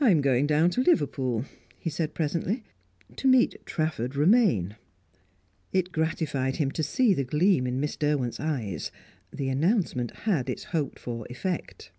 "I'm 0.00 0.22
going 0.22 0.46
down 0.46 0.70
to 0.70 0.80
Liverpool," 0.80 1.44
he 1.78 1.90
said, 1.90 2.14
presently, 2.14 2.64
"to 3.16 3.28
meet 3.28 3.60
Trafford 3.66 4.16
Romaine." 4.16 4.76
It 5.70 5.92
gratified 5.92 6.56
him 6.56 6.70
to 6.70 6.82
see 6.82 7.12
the 7.12 7.22
gleam 7.24 7.66
in 7.66 7.78
Miss 7.78 7.94
Derwent's 7.94 8.40
eyes 8.40 8.90
the 9.30 9.50
announcement 9.50 10.12
had 10.24 10.48
its 10.48 10.64
hoped 10.72 10.98
for 10.98 11.26
effect. 11.28 11.90